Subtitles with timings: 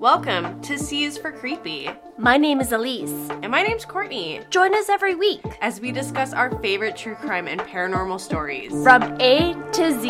[0.00, 1.90] Welcome to C is for Creepy.
[2.16, 3.38] My name is Elyse.
[3.42, 4.48] And my name's Kourtney.
[4.48, 9.02] Join us every week as we discuss our favorite true crime and paranormal stories from
[9.20, 10.08] A to Z.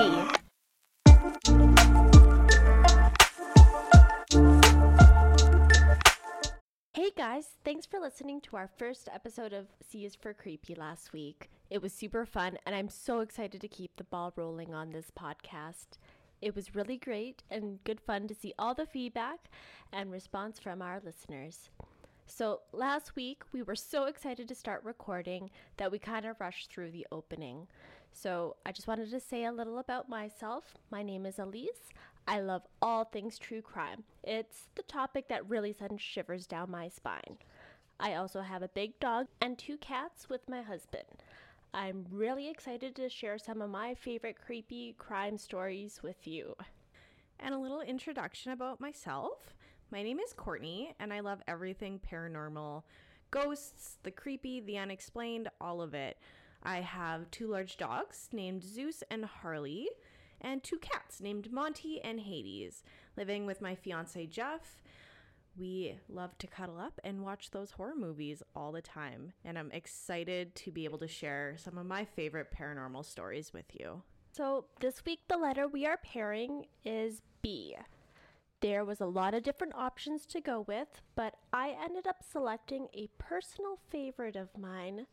[6.95, 11.13] Hey guys, thanks for listening to our first episode of C is for Creepy last
[11.13, 11.51] week.
[11.69, 15.11] It was super fun, and I'm so excited to keep the ball rolling on this
[15.11, 15.99] podcast.
[16.43, 19.51] It was really great and good fun to see all the feedback
[19.93, 21.71] and response from our listeners.
[22.27, 26.71] So, last week we were so excited to start recording that we kind of rushed
[26.71, 27.67] through the opening.
[28.13, 30.77] So, I just wanted to say a little about myself.
[30.91, 31.91] My name is Elyse.
[32.29, 34.05] I love all things true crime.
[34.23, 37.39] It's the topic that really sends shivers down my spine.
[37.99, 41.05] I also have a big dog and two cats with my husband.
[41.73, 46.57] I'm really excited to share some of my favorite creepy crime stories with you.
[47.39, 49.55] And a little introduction about myself.
[49.93, 52.83] My name is Kourtney, and I love everything paranormal
[53.31, 56.19] ghosts, the creepy, the unexplained, all of it.
[56.65, 59.89] I have two large dogs named Zeus and Harley,
[60.41, 62.83] and two cats named Monty and Hades,
[63.17, 64.83] living with my fiance Jeff
[65.59, 69.33] we love to cuddle up and watch those horror movies all the time.
[69.45, 73.67] And I'm excited to be able to share some of my favorite paranormal stories with
[73.73, 74.03] you.
[74.33, 77.77] So, this week, the letter we are pairing is B.
[78.61, 82.89] There was a lot of different options to go with, but I ended up selecting
[82.95, 85.07] a personal favorite of mine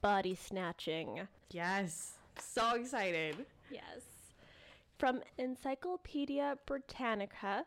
[0.00, 1.26] body snatching.
[1.50, 3.46] Yes, so excited.
[3.70, 4.02] Yes.
[4.98, 7.64] From Encyclopedia Britannica,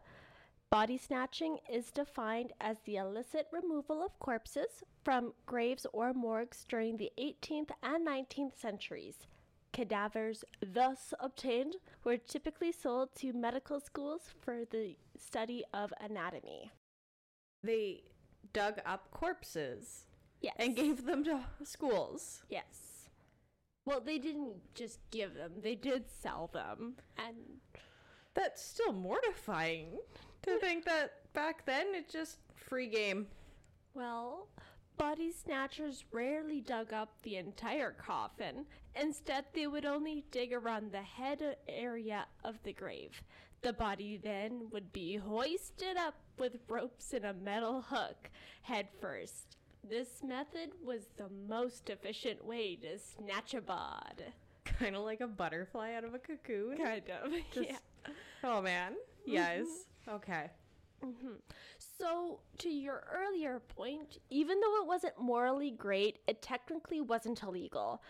[0.75, 6.97] Body snatching is defined as the illicit removal of corpses from graves or morgues during
[6.97, 9.25] the 18th and 19th centuries.
[9.71, 16.73] Cadavers thus obtained were typically sold to medical schools for the study of anatomy.
[17.63, 18.03] They
[18.51, 20.07] dug up corpses.
[20.41, 20.55] Yes.
[20.59, 22.43] And gave them to schools.
[22.49, 23.07] Yes.
[23.85, 26.95] Well, they didn't just give them, they did sell them.
[27.17, 27.61] And
[28.33, 29.99] that's still mortifying
[30.45, 33.27] to think that back then it just free game.
[33.93, 34.47] Well,
[34.97, 38.65] body snatchers rarely dug up the entire coffin.
[38.99, 43.21] Instead, they would only dig around the head area of the grave.
[43.61, 48.29] The body then would be hoisted up with ropes and a metal hook
[48.61, 49.57] head first.
[49.87, 54.23] This method was the most efficient way to snatch a bod.
[54.65, 56.77] Kind of like a butterfly out of a cocoon.
[56.77, 57.31] Kind of.
[57.53, 57.77] Just, yeah.
[58.43, 58.93] Oh man.
[59.25, 59.61] Yes.
[59.61, 59.94] Mm-hmm.
[60.07, 60.49] Okay.
[61.03, 61.33] Mm-hmm.
[61.77, 68.01] So, to your earlier point, even though it wasn't morally great, it technically wasn't illegal.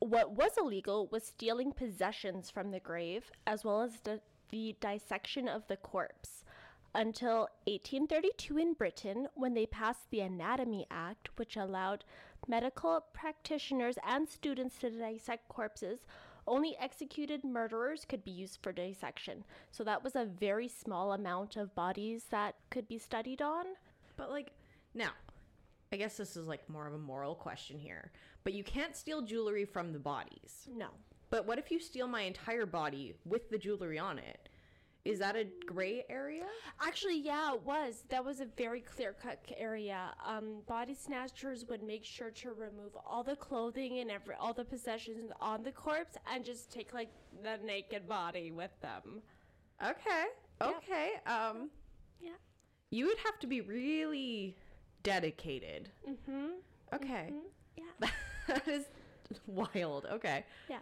[0.00, 4.20] What was illegal was stealing possessions from the grave, as well as the,
[4.50, 6.44] the dissection of the corpse.
[6.94, 12.04] Until 1832 in Britain, when they passed the Anatomy Act, which allowed
[12.46, 16.00] medical practitioners and students to dissect corpses
[16.46, 19.44] only executed murderers could be used for dissection.
[19.70, 23.64] So that was a very small amount of bodies that could be studied on.
[24.16, 24.52] But, like,
[24.94, 25.10] now,
[25.92, 28.12] I guess this is like more of a moral question here.
[28.44, 30.68] But you can't steal jewelry from the bodies.
[30.74, 30.88] No.
[31.30, 34.48] But what if you steal my entire body with the jewelry on it?
[35.04, 36.44] Is that a gray area?
[36.80, 38.04] Actually, yeah, it was.
[38.08, 40.12] That was a very clear cut area.
[40.24, 44.64] Um, body snatchers would make sure to remove all the clothing and every all the
[44.64, 47.10] possessions on the corpse and just take like
[47.42, 49.22] the naked body with them.
[49.82, 50.24] Okay.
[50.60, 51.10] Okay.
[51.26, 51.48] Yeah.
[51.48, 51.70] Um.
[52.20, 52.30] Yeah.
[52.90, 54.56] You would have to be really
[55.02, 55.88] dedicated.
[56.08, 56.46] Mm-hmm.
[56.94, 57.32] Okay.
[57.32, 57.38] Mm-hmm.
[57.76, 58.08] Yeah.
[58.46, 58.84] that is
[59.48, 60.06] wild.
[60.12, 60.44] Okay.
[60.70, 60.78] Yeah.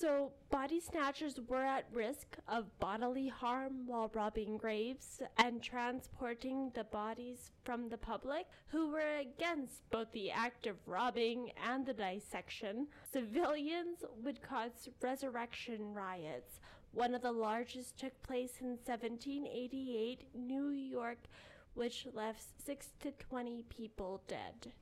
[0.00, 6.84] So, body snatchers were at risk of bodily harm while robbing graves and transporting the
[6.84, 12.86] bodies from the public, who were against both the act of robbing and the dissection.
[13.12, 16.60] Civilians would cause resurrection riots.
[16.92, 21.18] One of the largest took place in 1788, New York,
[21.74, 24.72] which left 6 to 20 people dead.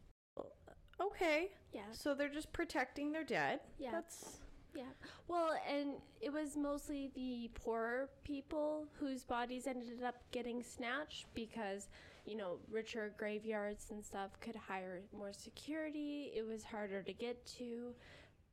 [1.00, 1.50] Okay.
[1.72, 1.90] Yeah.
[1.90, 3.60] So they're just protecting their dead.
[3.78, 3.90] Yeah.
[3.90, 4.38] That's
[4.74, 4.84] yeah.
[5.26, 11.88] Well, and it was mostly the poorer people whose bodies ended up getting snatched because,
[12.26, 16.32] you know, richer graveyards and stuff could hire more security.
[16.34, 17.94] It was harder to get to.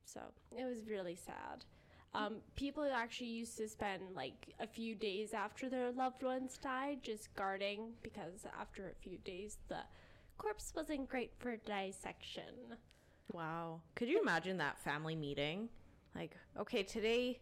[0.05, 0.21] So
[0.57, 1.65] it was really sad.
[2.13, 6.99] Um, people actually used to spend like a few days after their loved ones died
[7.03, 9.79] just guarding because after a few days the
[10.37, 12.77] corpse wasn't great for dissection.
[13.33, 13.81] Wow.
[13.95, 15.67] Could you imagine that family meeting?
[16.15, 17.39] Like, okay, today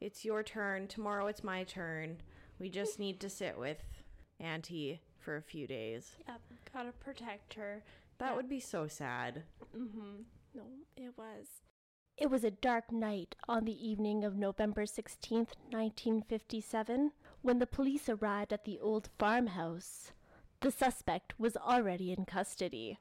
[0.00, 0.86] it's your turn.
[0.88, 2.18] Tomorrow it's my turn.
[2.58, 3.78] We just need to sit with
[4.38, 6.12] Auntie for a few days.
[6.28, 6.40] Yep,
[6.72, 7.82] gotta protect her.
[8.18, 8.36] That Yeah.
[8.36, 9.44] would be so sad.
[9.76, 10.22] Mm-hmm.
[10.54, 10.64] No,
[10.96, 11.62] it was.
[12.16, 18.08] It was a dark night on the evening of November 16th, 1957, when the police
[18.10, 20.12] arrived at the old farmhouse.
[20.60, 22.98] The suspect was already in custody.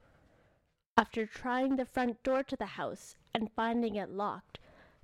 [0.95, 4.60] After trying the front door to the house and finding it locked,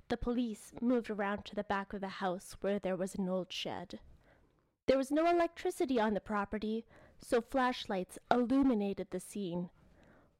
[0.08, 3.52] the police moved around to the back of the house where there was an old
[3.52, 3.98] shed.
[4.86, 6.86] There was no electricity on the property,
[7.18, 9.70] so flashlights illuminated the scene.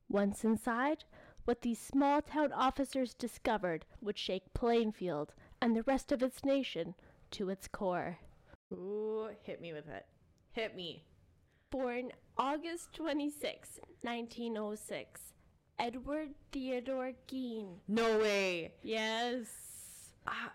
[0.09, 1.05] Once inside,
[1.45, 6.95] what these small town officers discovered would shake Plainfield and the rest of its nation
[7.33, 8.19] to its core.
[8.73, 10.07] Ooh, hit me with it.
[10.53, 11.05] Hit me.
[11.71, 15.33] Born August 26, 1906,
[15.79, 17.77] Edward Theodore Gein.
[17.89, 18.73] No way.
[18.83, 19.47] Yes.
[20.27, 20.53] Ah,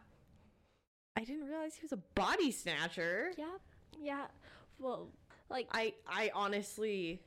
[1.16, 3.32] I didn't realize he was a body snatcher.
[3.38, 3.58] Yeah,
[4.00, 4.26] yeah.
[4.80, 5.10] Well,
[5.50, 7.22] like, I I honestly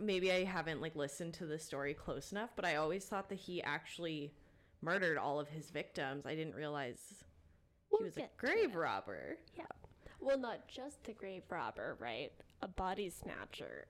[0.00, 3.38] maybe I haven't like listened to the story close enough, but I always thought that
[3.38, 4.32] he actually
[4.82, 6.26] murdered all of his victims.
[6.26, 6.98] I didn't realize
[7.90, 9.36] we'll he was a grave robber.
[9.56, 9.64] Yeah.
[10.20, 12.32] Well, not just the grave robber, right?
[12.62, 13.86] A body snatcher.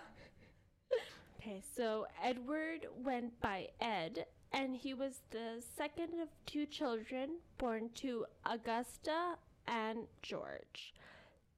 [1.42, 7.90] Okay, so Edward went by Ed, and he was the second of two children born
[7.96, 10.94] to Augusta and George.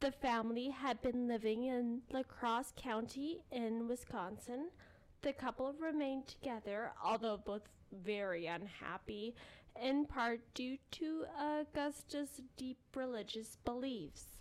[0.00, 4.70] The family had been living in La Crosse County in Wisconsin.
[5.20, 9.34] The couple remained together, although both very unhappy,
[9.78, 14.38] in part due to Augusta's deep religious beliefs.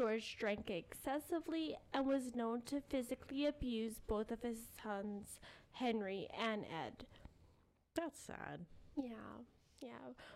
[0.00, 5.40] George drank excessively and was known to physically abuse both of his sons,
[5.72, 7.06] Henry and Ed.
[7.94, 8.66] That's sad.
[9.02, 9.14] Yeah,
[9.80, 9.88] yeah.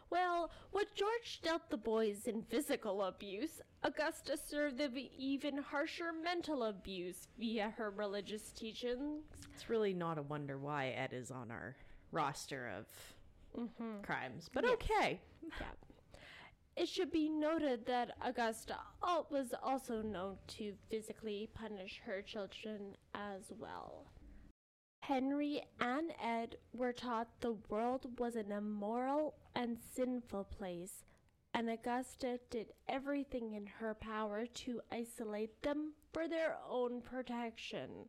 [0.09, 6.63] Well, what George dealt the boys in physical abuse, Augusta served them even harsher mental
[6.65, 9.25] abuse via her religious teachings.
[9.53, 11.77] It's really not a wonder why Ed is on our
[12.13, 12.87] roster of
[13.59, 14.01] Mm-hmm.
[14.03, 14.73] crimes, but Yes.
[14.75, 15.21] okay.
[15.43, 15.67] Yeah.
[16.81, 22.97] It should be noted that Augusta al- was also known to physically punish her children
[23.13, 24.07] as well.
[25.03, 31.05] Henry and Ed were taught the world was an immoral and sinful place,
[31.53, 38.09] and Augusta did everything in her power to isolate them for their own protection.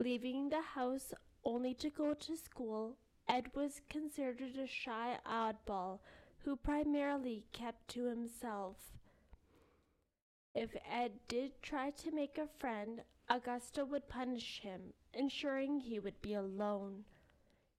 [0.00, 1.14] Leaving the house
[1.44, 2.96] only to go to school,
[3.28, 6.00] Ed was considered a shy oddball
[6.44, 8.76] who primarily kept to himself.
[10.54, 16.20] If Ed did try to make a friend, Augusta would punish him, ensuring he would
[16.20, 17.04] be alone.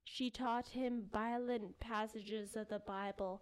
[0.05, 3.41] She taught him violent passages of the Bible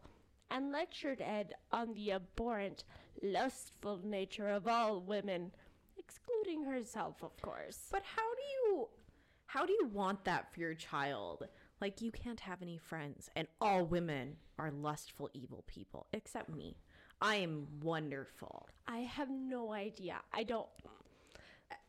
[0.49, 2.83] and lectured Ed on the abhorrent,
[3.21, 5.51] lustful nature of all women,
[5.97, 7.87] excluding herself, of course.
[7.91, 8.87] But how do you
[9.45, 11.47] how do you want that for your child?
[11.81, 16.77] Like you can't have any friends and all women are lustful evil people except me.
[17.21, 18.67] I am wonderful.
[18.87, 20.17] I have no idea.
[20.33, 20.67] I don't.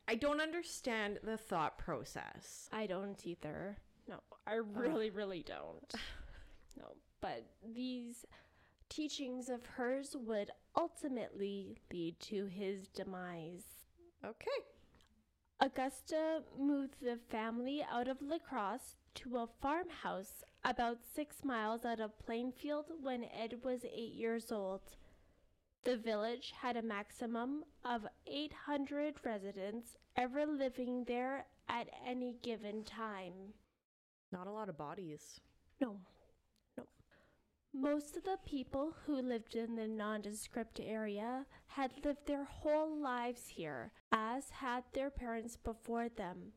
[0.09, 2.69] I don't understand the thought process.
[2.73, 3.77] I don't either.
[4.09, 4.17] No,
[4.47, 5.95] I really, really don't.
[6.79, 6.87] No,
[7.21, 7.45] but
[7.75, 8.25] these
[8.89, 13.65] teachings of hers would ultimately lead to his demise.
[14.25, 14.51] Okay.
[15.61, 22.01] Augusta moved the family out of La Crosse to a farmhouse about six miles out
[22.01, 24.83] of Plainfield when Ed was eight years old.
[25.85, 33.55] The village had a maximum of 800 residents ever living there at any given time.
[34.31, 35.41] Not a lot of bodies.
[35.81, 35.97] No,
[36.77, 36.85] no.
[37.73, 43.49] Most of the people who lived in the nondescript area had lived their whole lives
[43.49, 46.53] here, as had their parents before them.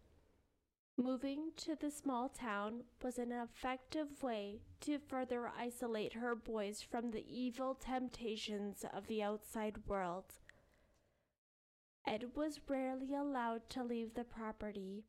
[0.98, 7.10] Moving to the small town was an effective way to further isolate her boys from
[7.10, 10.36] the evil temptations of the outside world.
[12.06, 15.04] Ed was rarely allowed to leave the property,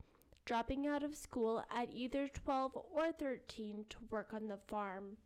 [0.47, 5.19] dropping out of school at either 12 or 13 to work on the farm.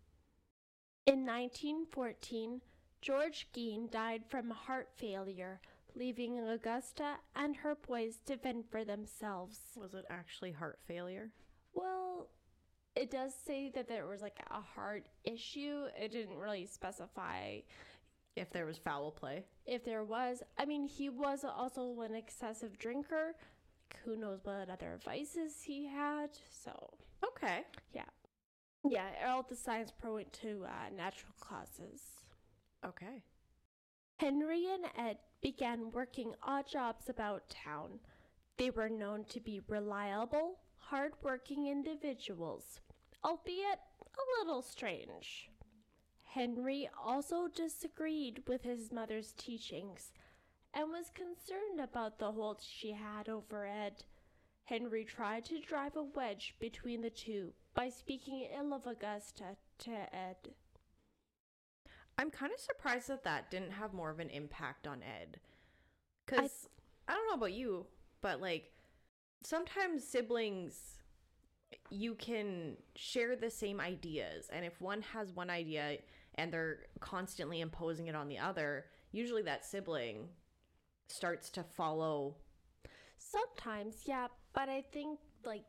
[1.07, 2.63] In 1914,
[3.01, 5.61] George Gein died from heart failure,
[5.99, 9.59] leaving Augusta and her boys to fend for themselves.
[9.77, 11.31] Was it actually heart failure?
[11.75, 12.29] Well,
[12.95, 15.87] it does say that there was like a heart issue.
[16.01, 17.59] It didn't really specify
[18.37, 19.45] If there was foul play.
[19.67, 20.43] if there was.
[20.57, 23.35] I mean, he was also an excessive drinker.
[23.37, 26.31] Like, who knows what other vices he had?
[26.51, 26.91] So,
[27.25, 27.63] Okay.
[27.93, 28.05] yeah.
[28.89, 32.03] Yeah, all the signs point to uh, natural causes.
[32.87, 33.23] Okay.
[34.19, 38.01] Henry and Ed began working odd jobs about town.
[38.57, 42.81] They were known to be reliable, hard-working individuals,
[43.25, 45.49] albeit a little strange.
[46.25, 50.13] Henry also disagreed with his mother's teachings
[50.75, 54.03] and was concerned about the hold she had over Ed.
[54.65, 59.93] Henry tried to drive a wedge between the two by speaking ill of Augusta to
[59.93, 60.55] Ed.
[62.19, 65.39] I'm kind of surprised that that didn't have more of an impact on Ed.
[66.27, 66.69] Because
[67.09, 67.87] I, I don't know about you,
[68.21, 68.73] but like
[69.43, 70.99] sometimes siblings,
[71.91, 74.49] you can share the same ideas.
[74.53, 75.99] And if one has one idea
[76.35, 80.29] and they're constantly imposing it on the other, usually that sibling
[81.09, 82.35] starts to follow.
[83.17, 85.65] Sometimes, yeah, but I think like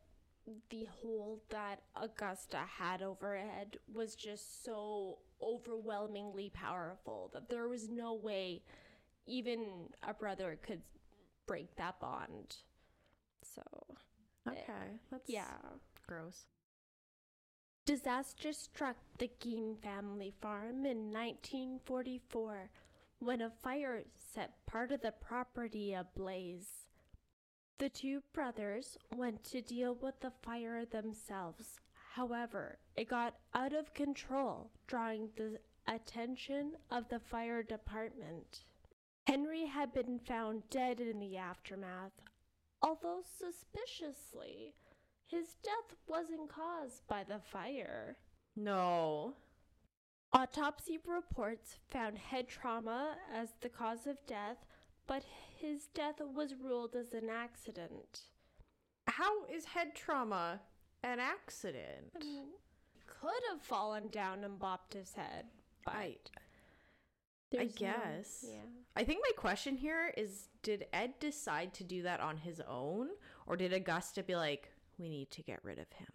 [0.72, 7.90] the hold that Augusta had over Ed was just so overwhelmingly powerful that there was
[7.90, 8.62] no way
[9.26, 10.82] even a brother could
[11.48, 12.58] break that bond.
[13.44, 13.62] So,
[14.48, 15.58] Okay, eh, that's yeah.
[16.08, 16.46] gross.
[17.86, 22.70] Disaster struck the Gein family farm in 1944
[23.20, 26.86] when a fire set part of the property ablaze.
[27.80, 31.80] The two brothers went to deal with the fire themselves.
[32.20, 35.58] However, it got out of control, drawing the
[35.88, 38.66] attention of the fire department.
[39.26, 42.12] Henry had been found dead in the aftermath,
[42.82, 44.74] although suspiciously,
[45.28, 48.18] his death wasn't caused by the fire.
[48.54, 49.36] No.
[50.34, 54.58] Autopsy reports found head trauma as the cause of death,
[55.08, 55.24] but
[55.58, 58.24] his death was ruled as an accident.
[59.08, 60.60] How is head trauma
[61.04, 62.12] an accident?
[62.16, 62.46] I mean,
[63.08, 65.46] could have fallen down and bopped his head,
[65.86, 66.18] but I, I
[67.52, 68.46] there's no- guess.
[68.48, 68.62] yeah.
[68.96, 73.10] I think my question here is did Ed decide to do that on his own
[73.48, 76.08] or did Augusta be like we need to get rid of him?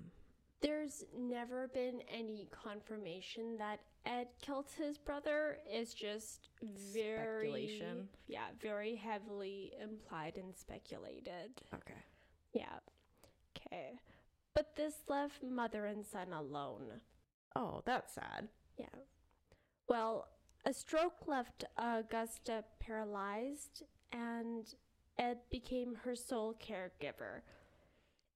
[0.60, 5.58] There's never been any confirmation that Ed killed his brother.
[5.66, 8.08] It's just very Speculation.
[8.28, 11.60] Yeah, very heavily implied and speculated.
[11.74, 12.00] Okay.
[12.54, 12.78] Yeah.
[13.56, 13.98] Okay.
[14.54, 17.00] But this left mother and son alone.
[17.56, 18.48] Oh, that's sad.
[18.78, 18.86] Yeah.
[19.88, 20.28] Well,
[20.64, 23.82] a stroke left Augusta paralyzed,
[24.12, 24.66] and
[25.18, 27.42] Ed became her sole caregiver.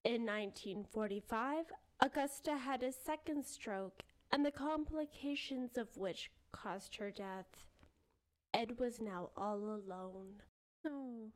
[0.04, 1.66] In 1945,
[2.00, 7.64] Augusta had a second stroke, and the complications of which caused her death.
[8.52, 10.42] Ed was now all alone.
[10.84, 11.30] No.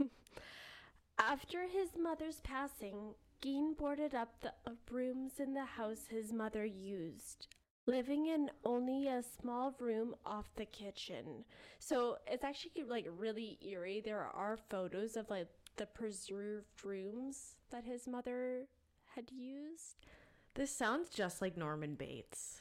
[0.00, 0.06] Oh.
[1.18, 4.52] After his mother's passing, Gein boarded up the
[4.90, 7.46] rooms in the house his mother used,
[7.86, 11.44] living in only a small room off the kitchen.
[11.78, 14.00] So it's actually like really eerie.
[14.04, 18.62] There are photos of like the preserved rooms that his mother
[19.14, 19.96] had used.
[20.54, 22.60] This sounds just like Norman Bates.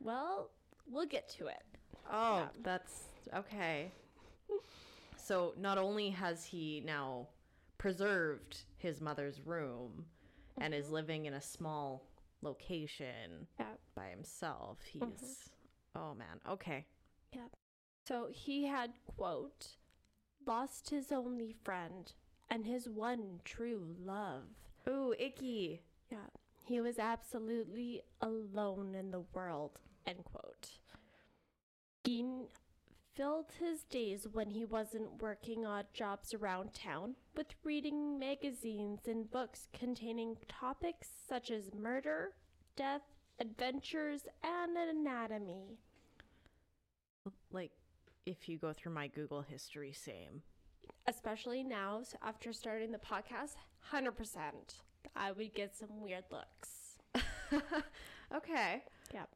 [0.00, 0.50] Well,
[0.90, 1.62] we'll get to it.
[2.10, 2.48] Oh, Yeah.
[2.62, 3.04] that's
[3.34, 3.90] okay.
[5.16, 7.28] So not only has he now
[7.82, 10.04] preserved his mother's room
[10.60, 12.04] and is living in a small
[12.40, 13.72] location Yeah.
[13.96, 15.98] by himself, he's mm-hmm.
[15.98, 16.38] oh man.
[16.48, 16.86] Okay.
[18.04, 19.76] So he had, quote,
[20.46, 22.12] lost his only friend
[22.50, 24.44] and his one true love.
[24.88, 25.82] Ooh, icky.
[26.10, 26.30] Yeah,
[26.64, 30.68] he was absolutely alone in the world, end quote.
[32.04, 32.46] Gein
[33.14, 39.30] filled his days when he wasn't working odd jobs around town with reading magazines and
[39.30, 42.32] books containing topics such as murder,
[42.76, 43.02] death,
[43.38, 45.78] adventures, and anatomy.
[47.52, 47.72] Like
[48.26, 50.42] if you go through my Google history, same.
[51.06, 53.56] Especially now, so after starting the podcast,
[53.92, 54.52] 100%.
[55.16, 56.98] I would get some weird looks.
[58.34, 58.84] okay.
[59.12, 59.28] Yep.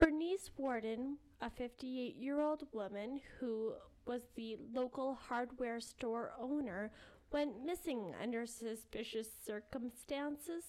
[0.00, 3.74] Bernice Worden, a 58 year old woman who
[4.06, 6.90] was the local hardware store owner,
[7.32, 10.64] went missing under suspicious circumstances.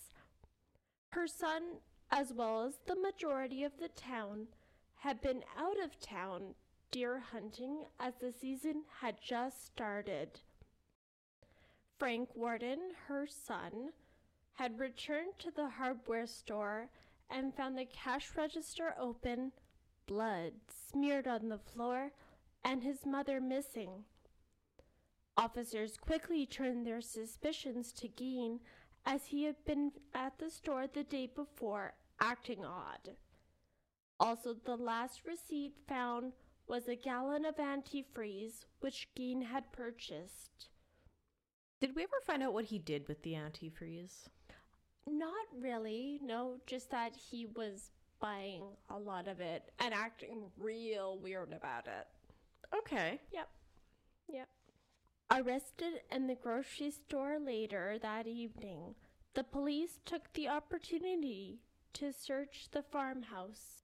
[1.09, 1.79] Her son,
[2.11, 4.47] as well as the majority of the town,
[4.97, 6.55] had been out of town
[6.91, 10.39] deer hunting as the season had just started.
[11.97, 13.91] Frank Worden, her son,
[14.53, 16.89] had returned to the hardware store
[17.29, 19.51] and found the cash register open,
[20.07, 22.11] blood smeared on the floor,
[22.63, 24.05] and his mother missing.
[25.37, 28.59] Officers quickly turned their suspicions to Gein
[29.05, 33.11] as he had been at the store the day before acting odd.
[34.19, 36.31] Also, the last receipt found
[36.67, 40.69] was a gallon of antifreeze, which Gein had purchased.
[41.81, 44.29] Did we ever find out what he did with the antifreeze?
[45.07, 51.19] Not really, no, just that he was buying a lot of it and acting real
[51.19, 52.07] weird about it.
[52.75, 53.19] Okay.
[53.31, 53.49] Yep.
[54.31, 54.47] Yep.
[55.31, 58.95] Arrested in the grocery store later that evening,
[59.33, 61.59] the police took the opportunity
[61.93, 63.83] to search the farmhouse.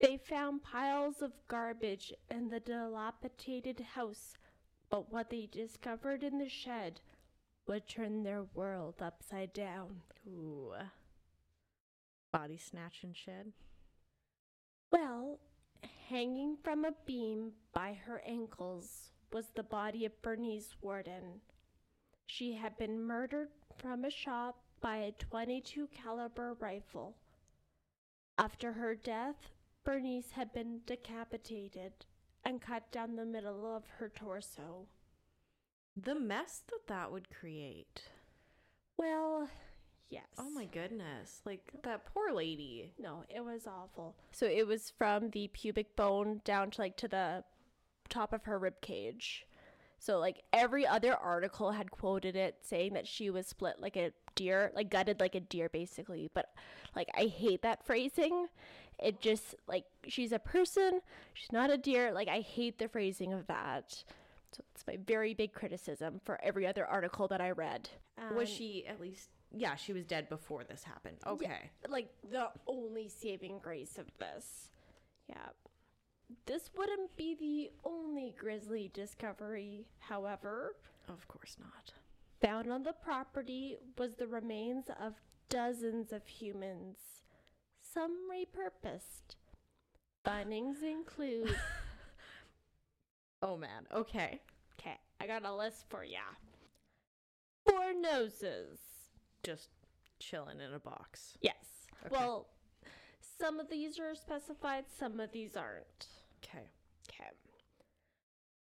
[0.00, 4.34] They found piles of garbage in the dilapidated house,
[4.90, 7.00] but what they discovered in the shed
[7.68, 10.00] would turn their world upside down.
[10.26, 10.72] Ooh.
[12.32, 13.52] Body snatch and shed.
[14.90, 15.38] Well,
[16.08, 21.42] hanging from a beam by her ankles was the body of Bernice Worden.
[22.26, 27.16] She had been murdered from a shot by a 22 caliber rifle.
[28.38, 29.50] After her death,
[29.84, 31.92] Bernice had been decapitated
[32.44, 34.86] and cut down the middle of her torso.
[36.04, 38.02] The mess that that would create.
[38.96, 39.48] Well, oh
[40.10, 40.26] yes.
[40.38, 41.40] Oh my goodness.
[41.44, 42.92] Like that poor lady.
[42.98, 44.14] No, it was awful.
[44.30, 47.44] So it was from the pubic bone down to like to the
[48.08, 49.46] top of her rib cage.
[49.98, 54.12] So like every other article had quoted it saying that she was split like a
[54.34, 56.30] deer, like gutted like a deer basically.
[56.32, 56.50] But
[56.94, 58.46] like I hate that phrasing.
[58.98, 61.00] It just like she's a person,
[61.34, 62.12] she's not a deer.
[62.12, 64.04] Like I hate the phrasing of that.
[64.52, 67.88] So it's my very big criticism for every other article that I read.
[68.34, 71.18] was um, she at least yeah, she was dead before this happened.
[71.26, 71.70] Okay.
[71.88, 74.70] like the only saving grace of this.
[75.28, 75.48] Yeah.
[76.46, 80.76] This wouldn't be the only grisly discovery, however.
[81.08, 81.92] Of course not.
[82.42, 85.14] Found on the property was the remains of
[85.48, 86.98] dozens of humans,
[87.80, 89.36] some repurposed.
[90.24, 91.56] Findings include.
[93.42, 93.86] Oh man.
[93.94, 94.40] Okay.
[94.80, 96.20] Okay, I got a list for ya.
[97.66, 98.78] Four noses.
[99.42, 99.68] Just
[100.18, 101.36] chilling in a box.
[101.40, 101.86] Yes.
[102.06, 102.14] Okay.
[102.16, 102.48] Well,
[103.38, 106.06] some of these are specified, some of these aren't.
[106.42, 106.64] Okay.
[107.08, 107.30] Okay.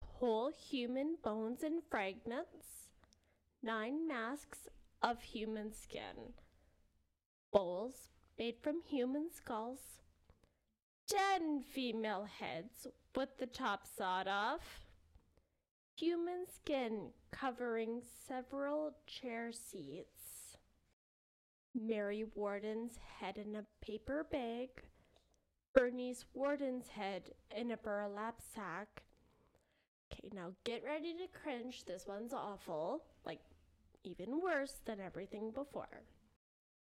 [0.00, 2.88] Whole human bones and fragments.
[3.62, 4.68] Nine masks
[5.02, 6.34] of human skin.
[7.52, 8.08] Bowls
[8.38, 10.01] made from human skulls.
[11.12, 14.86] Ten female heads with the top sawed off.
[15.98, 20.56] Human skin covering several chair seats.
[21.78, 24.68] Mary Warden's head in a paper bag.
[25.74, 29.02] Bernice Worden's head in a burlap sack.
[30.10, 31.84] Okay, now get ready to cringe.
[31.84, 33.04] This one's awful.
[33.26, 33.40] Like,
[34.02, 36.04] even worse than everything before.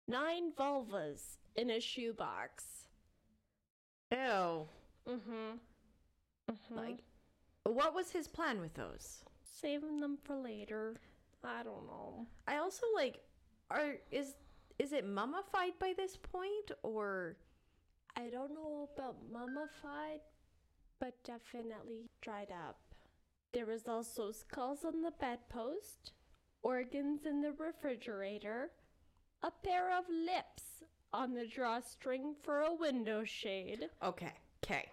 [0.07, 2.84] Nine vulvas in a shoebox.
[4.11, 4.67] Ew.
[5.07, 5.57] Mm-hmm.
[6.49, 6.75] Mm-hmm.
[6.75, 6.99] Like
[7.63, 9.23] what was his plan with those?
[9.65, 10.95] saving them for later.
[11.43, 12.25] I don't know.
[12.47, 13.19] I also like
[13.69, 14.35] are is
[14.77, 17.37] is it mummified by this point or
[18.17, 20.21] I don't know about mummified,
[20.99, 22.79] but definitely dried up.
[23.53, 26.11] There was also skulls on the bedpost,
[26.61, 28.71] organs in the refrigerator,
[29.43, 30.74] a pair of lips
[31.13, 33.89] on the drawstring for a window shade.
[34.03, 34.33] Okay.
[34.63, 34.89] Okay.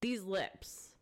[0.00, 0.94] These lips.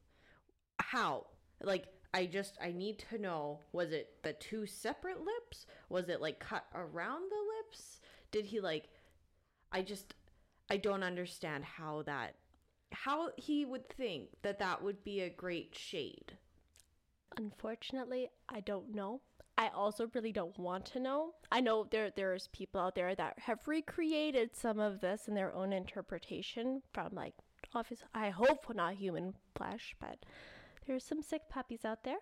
[0.80, 1.26] How?
[1.62, 5.66] Like I just I need to know was it the two separate lips?
[5.88, 8.00] Was it like cut around the lips?
[8.30, 8.88] Did he like
[9.72, 10.14] I just
[10.70, 12.34] I don't understand how that
[12.92, 16.36] how he would think that that would be a great shade.
[17.36, 19.20] Unfortunately, I don't know.
[19.58, 21.34] I also really don't want to know.
[21.50, 25.52] I know there there's people out there that have recreated some of this in their
[25.54, 27.34] own interpretation from like
[27.74, 30.24] obvious I hope not human flesh, but
[30.86, 32.18] there's some sick puppies out there.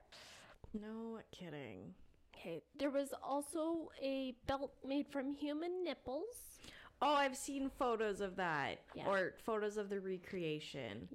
[0.73, 1.95] No kidding.
[2.35, 6.59] Okay, there was also a belt made from human nipples.
[7.03, 9.07] Oh, I've seen photos of that Yeah.
[9.09, 11.09] or photos of the recreation.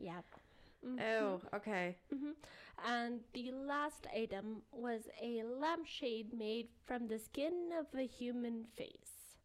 [0.84, 1.06] Yep.
[1.22, 1.98] Oh, okay.
[2.14, 2.32] hmm
[2.86, 9.38] And the last item was a lampshade made from the skin of a human face.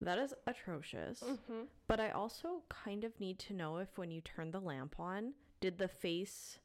[0.00, 1.20] That is atrocious.
[1.20, 1.62] Mm-hmm.
[1.88, 5.34] But I also kind of need to know if when you turn the lamp on,
[5.60, 6.58] did the face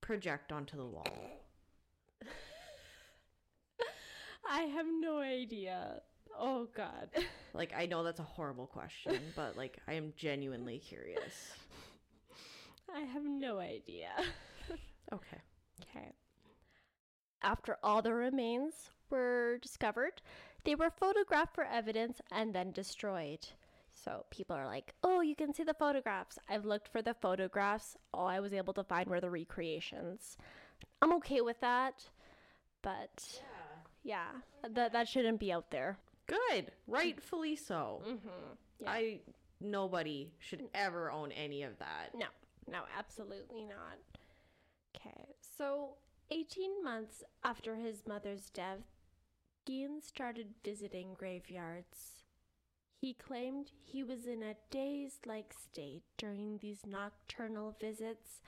[0.00, 1.06] project onto the wall?
[4.50, 6.02] I have no idea.
[6.38, 7.10] Oh God.
[7.52, 11.52] Like, I know that's a horrible question, but like, I am genuinely curious.
[12.92, 14.10] I have no idea.
[15.12, 15.36] Okay.
[15.82, 16.12] Okay.
[17.42, 20.22] After all the remains were discovered,
[20.64, 23.46] they were photographed for evidence and then destroyed.
[23.92, 26.38] So people are like, oh, you can see the photographs.
[26.48, 27.96] I've looked for the photographs.
[28.12, 30.36] All I was able to find were the recreations.
[31.02, 32.02] I'm okay with that,
[32.82, 33.42] but
[34.02, 34.28] yeah,
[34.68, 35.98] that that shouldn't be out there.
[36.26, 36.72] Good.
[36.88, 38.02] Rightfully so.
[38.08, 38.28] Mm-hmm.
[38.80, 38.90] Yeah.
[38.90, 39.20] I
[39.60, 42.10] nobody should ever own any of that.
[42.14, 42.26] No,
[42.70, 43.98] no, absolutely not.
[44.96, 45.96] Okay, so
[46.30, 48.80] 18 months after his mother's death,
[49.68, 52.24] Gein started visiting graveyards.
[53.00, 58.40] He claimed he was in a dazed like state during these nocturnal visits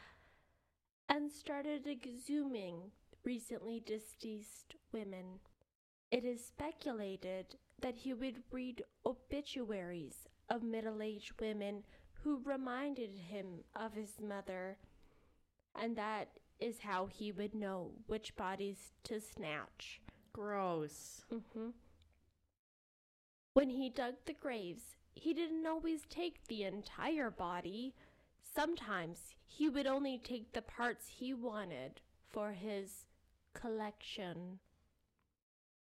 [1.09, 2.91] and started exhuming
[3.25, 5.41] recently deceased women.
[6.11, 11.83] It is speculated that he would read obituaries of middle aged women
[12.27, 14.77] who reminded him of his mother,
[15.81, 16.27] and that
[16.59, 20.01] is how he would know which bodies to snatch.
[20.33, 21.25] Gross.
[21.31, 21.69] hmm
[23.53, 27.95] When he dug the graves, he didn't always take the entire body.
[28.43, 33.07] Sometimes he would only take the parts he wanted for his
[33.55, 34.59] collection.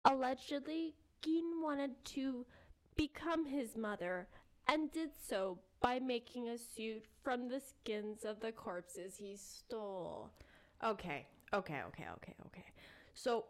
[0.05, 2.47] Allegedly, Gein wanted to
[2.95, 4.29] become his mother
[4.69, 10.31] and did so by making a suit from the skins of the corpses he stole.
[10.85, 11.27] Okay.
[11.53, 12.65] Okay, okay, okay, okay.
[13.15, 13.47] So,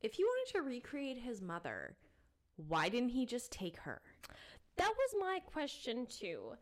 [0.00, 1.96] if he wanted to recreate his mother,
[2.56, 4.00] why didn't he just take her?
[4.76, 6.54] That was my question too.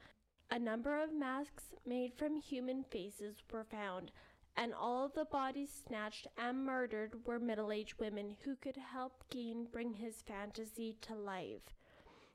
[0.51, 4.11] A number of masks made from human faces were found,
[4.57, 9.23] and all of the bodies snatched and murdered were middle aged women who could help
[9.31, 11.77] Gein bring his fantasy to life.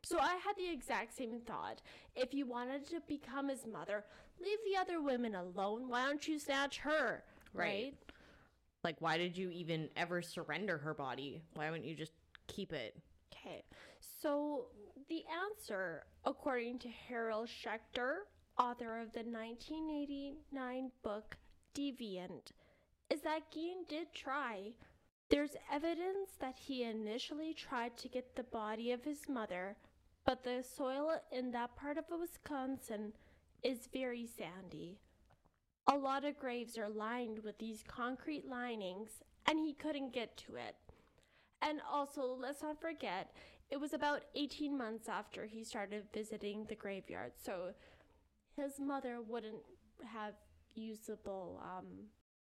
[0.05, 1.81] So I had the exact same thought.
[2.15, 4.05] If you wanted to become his mother,
[4.39, 5.89] leave the other women alone.
[5.89, 7.23] Why don't you snatch her?
[7.53, 7.95] Right?
[8.83, 11.41] Like, why did you even ever surrender her body?
[11.55, 12.11] Why wouldn't you just
[12.45, 12.95] keep it?
[13.33, 13.63] Okay,
[14.21, 14.67] so
[15.09, 18.17] the answer, according to Harold Schechter,
[18.59, 21.35] author of the 1989 book
[21.73, 22.51] Deviant,
[23.09, 24.73] is that Gein did try.
[25.29, 29.75] There's evidence that he initially tried to get the body of his mother,
[30.25, 33.13] but the soil in that part of Wisconsin
[33.63, 34.97] is very sandy.
[35.87, 39.09] A lot of graves are lined with these concrete linings,
[39.45, 40.75] and he couldn't get to it.
[41.61, 43.35] And also, let's not forget,
[43.69, 47.73] it was about 18 months after he started visiting the graveyard, so
[48.55, 49.61] his mother wouldn't
[50.11, 50.33] have
[50.73, 52.07] usable um,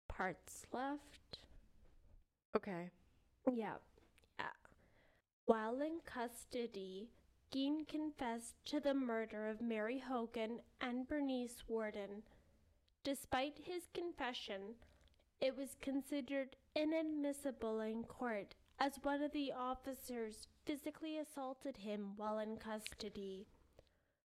[0.09, 1.39] parts left.
[2.57, 2.91] Okay.
[3.53, 3.75] Yeah.
[4.39, 4.47] Yeah.
[5.47, 7.11] While in custody,
[7.53, 12.23] Gein confessed to the murder of Mary Hogan and Bernice Worden.
[13.05, 14.75] Despite his confession,
[15.41, 22.39] it was considered inadmissible in court as one of the officers physically assaulted him while
[22.39, 23.47] in custody.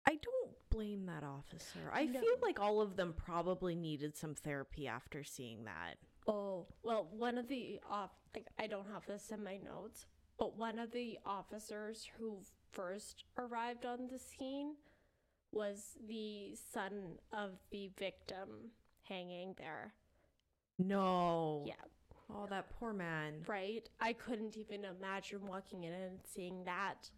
[0.08, 1.92] I don't blame that officer.
[1.92, 2.20] I No.
[2.22, 5.98] feel like all of them probably needed some therapy after seeing that.
[6.28, 10.06] Oh, well, one of the off like I don't have this in my notes,
[10.38, 14.76] but one of the officers who first arrived on the scene
[15.52, 18.72] was the son of the victim
[19.04, 19.94] hanging there.
[20.80, 21.64] No.
[21.68, 21.74] Yeah,
[22.34, 23.44] Oh, that poor man.
[23.48, 23.88] right?
[24.00, 27.10] I couldn't even imagine walking in and seeing that.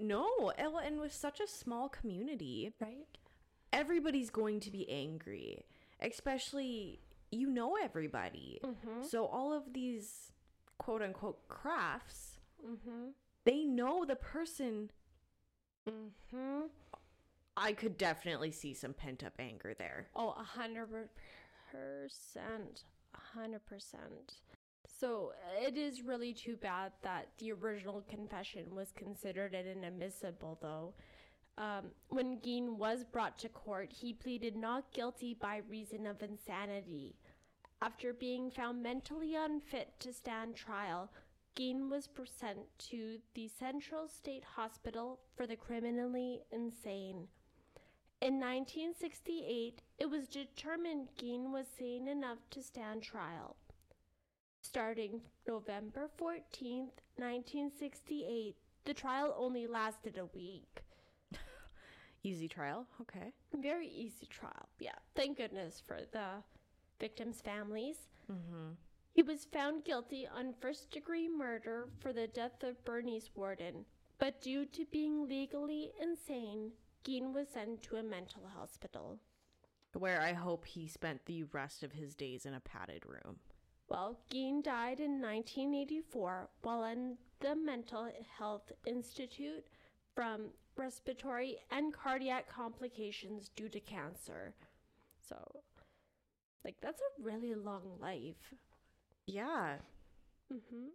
[0.00, 3.06] No, and and with such a small community, Right?
[3.72, 5.64] everybody's going to be angry,
[6.00, 7.00] especially
[7.32, 8.60] you know everybody.
[8.64, 9.02] Mm-hmm.
[9.08, 10.32] So all of these
[10.78, 13.08] quote unquote crafts, Mm-hmm.
[13.44, 14.90] They know the person.
[15.88, 16.66] Mm-hmm.
[17.56, 20.08] I could definitely see some pent up anger there.
[20.16, 20.88] Oh, a hundred
[21.70, 24.38] percent, a hundred percent.
[24.86, 30.94] So it is really too bad that the original confession was considered inadmissible, though.
[31.56, 37.14] Um, when Gein was brought to court, he pleaded not guilty by reason of insanity.
[37.80, 41.10] After being found mentally unfit to stand trial,
[41.56, 42.58] Gein was sent
[42.90, 47.28] to the Central State Hospital for the criminally insane.
[48.20, 53.56] In 1968, it was determined Gein was sane enough to stand trial.
[54.62, 60.82] Starting November 14th, 1968, the trial only lasted a week.
[62.24, 62.86] Easy trial.
[63.00, 63.32] Okay.
[63.54, 64.68] Very easy trial.
[64.80, 66.42] Yeah, thank goodness for the
[66.98, 67.96] victims' families.
[68.32, 68.72] Mm-hmm.
[69.14, 73.86] He was found guilty on first degree murder for the death of Bernice Worden,
[74.18, 76.72] but due to being legally insane,
[77.04, 79.18] Gein was sent to a mental hospital.
[79.92, 83.38] Where I hope he spent the rest of his days in a padded room.
[83.88, 89.64] Well, Gein died in 1984 while in the Mental Health Institute
[90.14, 94.54] from respiratory, and cardiac complications due to cancer.
[95.28, 95.62] So,
[96.64, 98.54] like, that's a really long life.
[99.26, 99.76] Yeah.
[100.52, 100.88] Mm-hmm.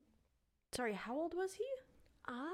[0.72, 1.65] Sorry, how old was he?
[2.28, 2.46] Ah,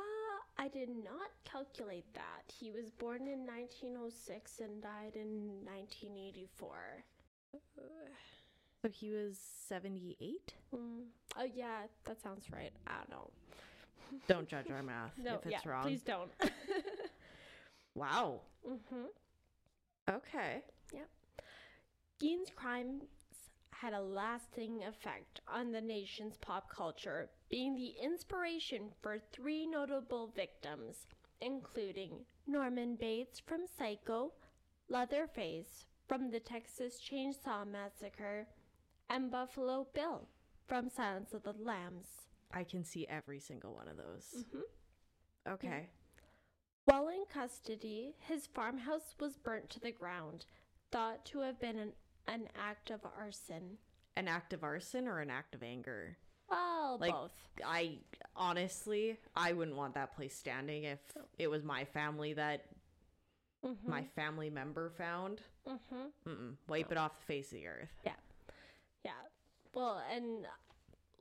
[0.58, 2.44] I did not calculate that.
[2.60, 6.70] He was born in 1906 and died in 1984.
[8.82, 10.54] So he was 78?
[10.74, 10.80] Mm.
[11.38, 12.72] Oh, yeah, that sounds right.
[12.88, 13.30] I don't know.
[14.28, 15.84] Don't judge our math No, if it's yeah, wrong.
[15.84, 16.30] please don't.
[17.96, 18.42] Wow.
[18.68, 19.06] mm-hmm.
[20.10, 20.62] Okay.
[20.94, 21.08] Yep.
[22.20, 23.04] Gein's crimes
[23.82, 30.32] had a lasting effect on the nation's pop culture, being the inspiration for three notable
[30.36, 31.08] victims,
[31.42, 34.32] including Norman Bates from Psycho,
[34.88, 38.48] Leatherface from the Texas Chainsaw Massacre,
[39.10, 40.28] and Buffalo Bill
[40.68, 42.08] from Silence of the Lambs.
[42.54, 44.44] I can see every single one of those.
[44.46, 45.54] Mm-hmm.
[45.54, 45.90] Okay.
[46.86, 50.46] While in custody, his farmhouse was burnt to the ground,
[50.92, 51.94] thought to have been an,
[52.28, 53.78] an act of arson.
[54.18, 56.18] An act of arson or an act of anger?
[56.50, 57.32] Well, Like, both.
[57.66, 57.98] I
[58.36, 61.00] honestly, I wouldn't want that place standing if
[61.38, 62.66] it was my family that
[63.66, 63.90] Mm-hmm.
[63.90, 65.42] my family member found.
[65.68, 66.50] Mm-hmm.
[66.68, 67.90] Wipe it off the face of the earth.
[68.06, 68.12] Yeah.
[69.04, 69.12] Yeah.
[69.74, 70.46] Well, and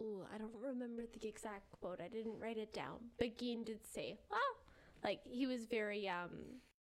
[0.02, 2.02] ooh, I don't remember the exact quote.
[2.04, 2.96] I didn't write it down.
[3.18, 4.40] But Gein did say, "Well,
[5.02, 6.32] like he was very um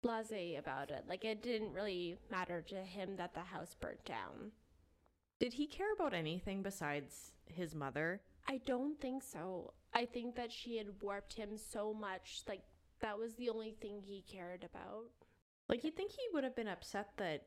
[0.06, 1.04] blasé about it.
[1.08, 4.52] Like it didn't really matter to him that the house burnt down."
[5.38, 8.22] Did he care about anything besides his mother?
[8.48, 9.74] I don't think so.
[9.92, 12.42] I think that she had warped him so much.
[12.48, 12.62] Like
[13.00, 15.10] that was the only thing he cared about.
[15.68, 17.42] Like, you'd think he would have been upset that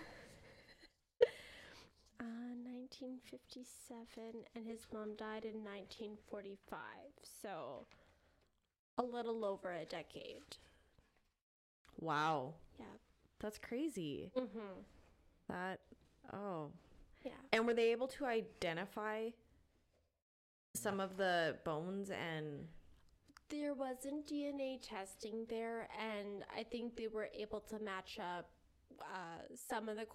[2.19, 6.79] Uh, 1957, and his mom died in 1945.
[7.41, 7.85] So,
[8.97, 10.55] a little over a decade.
[11.99, 12.53] Wow.
[12.79, 12.85] Yeah.
[13.39, 14.31] That's crazy.
[14.37, 14.81] Mm-hmm.
[15.49, 15.79] That
[16.31, 16.71] oh.
[17.23, 17.31] Yeah.
[17.51, 19.29] And were they able to identify
[20.75, 22.67] some of the bones and
[23.49, 28.49] There wasn't DNA testing there, and I think they were able to match up
[29.01, 30.05] uh, some of the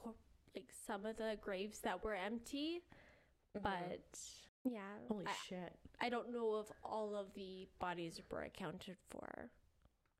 [0.55, 2.83] like some of the graves that were empty,
[3.63, 4.19] but
[4.65, 5.73] yeah, holy I, shit.
[6.01, 9.51] I don't know if all of the bodies were accounted for.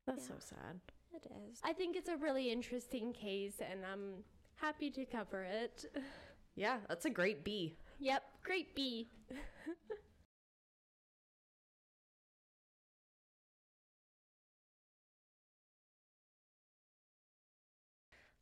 [0.05, 0.35] That's yeah.
[0.35, 0.79] so sad.
[1.13, 1.59] It is.
[1.63, 4.23] I think it's a really interesting case, and I'm
[4.55, 5.85] happy to cover it.
[6.55, 7.77] Yeah, that's a great B.
[7.99, 9.07] yep, great B.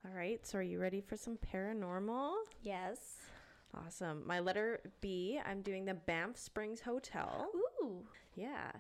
[0.05, 2.33] All right, so are you ready for some paranormal?
[2.61, 2.97] yes.
[3.85, 4.23] Awesome.
[4.25, 7.47] My letter B, I'm doing the Banff Springs Hotel.
[7.83, 8.05] Ooh.
[8.33, 8.71] Yeah.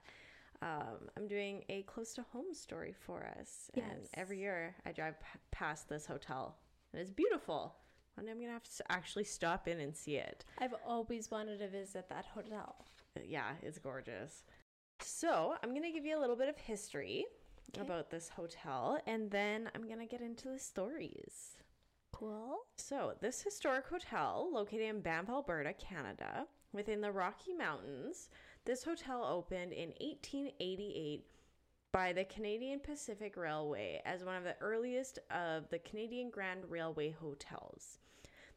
[0.61, 3.69] Um, I'm doing a close to home story for us.
[3.75, 6.57] And every year I drive p- past this hotel.
[6.93, 7.75] And it's beautiful.
[8.19, 10.43] Day I'm gonna have to actually stop in and see it.
[10.57, 12.83] I've always wanted to visit that hotel.
[13.23, 14.43] Yeah, it's gorgeous.
[15.01, 17.25] So I'm gonna give you a little bit of history
[17.75, 17.81] Okay.
[17.81, 21.57] about this hotel, and then I'm gonna get into the stories.
[22.13, 22.59] Cool.
[22.77, 28.29] So, this historic hotel, located in Banff, Alberta, Canada, within the Rocky Mountains,
[28.67, 31.25] this hotel opened in 1888
[31.93, 37.11] by the Canadian Pacific Railway as one of the earliest of the Canadian Grand Railway
[37.11, 37.99] hotels.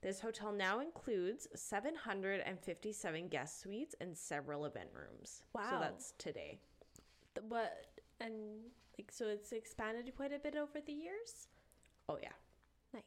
[0.03, 5.44] This hotel now includes 757 guest suites and several event rooms.
[5.55, 5.68] Wow.
[5.70, 6.59] So that's today.
[7.49, 7.87] What
[8.20, 8.33] and
[8.99, 11.46] like so it's expanded quite a bit over the years.
[12.09, 12.31] Oh, yeah.
[12.92, 13.03] Nice.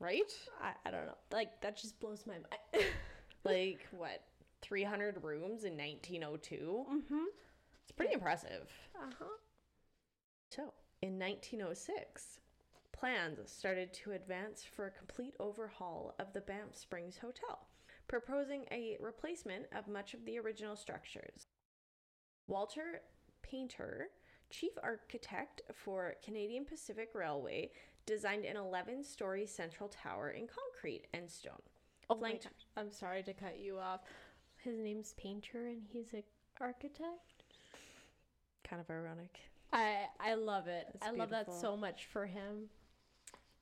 [0.00, 0.32] Right?
[0.62, 1.18] I, I don't know.
[1.32, 2.86] Like that just blows my mind.
[3.44, 4.22] like what
[4.62, 7.24] 300 rooms in 1902 mm-hmm.
[7.82, 9.24] it's pretty impressive Uh huh.
[10.50, 12.40] so in 1906
[12.92, 17.68] plans started to advance for a complete overhaul of the banff springs hotel
[18.08, 21.46] proposing a replacement of much of the original structures
[22.48, 23.00] walter
[23.42, 24.08] painter
[24.50, 27.70] chief architect for canadian pacific railway
[28.06, 31.62] designed an 11 story central tower in concrete and stone
[32.10, 32.66] Oh my Flanked- gosh.
[32.78, 34.00] I'm sorry to cut you off.
[34.62, 36.22] His name's Painter, and he's an
[36.60, 37.44] architect.
[38.64, 39.38] kind of ironic
[39.72, 40.86] I I love it.
[40.92, 42.68] That's I love that so much for him.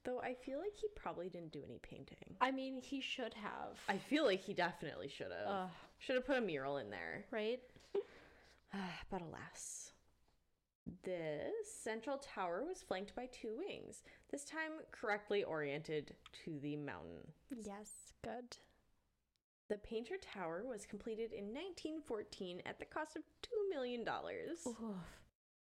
[0.05, 2.37] Though I feel like he probably didn't do any painting.
[2.41, 3.77] I mean, he should have.
[3.89, 5.71] I feel like he definitely should have.
[5.99, 7.25] Should have put a mural in there.
[7.31, 7.61] right?
[9.11, 9.91] but alas.
[11.03, 17.33] This central tower was flanked by two wings, this time correctly oriented to the mountain.
[17.51, 18.57] Yes, good.
[19.69, 24.05] The Painter Tower was completed in 1914 at the cost of $2 million.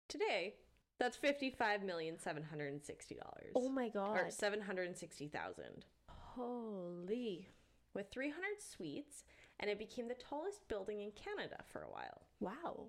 [0.09, 0.55] Today,
[0.99, 3.51] that's $55,760.
[3.55, 4.17] Oh my god.
[4.17, 5.85] Or 760,000.
[6.07, 7.47] Holy.
[7.93, 9.23] with 300 suites,
[9.59, 12.23] and it became the tallest building in Canada for a while.
[12.39, 12.87] Wow.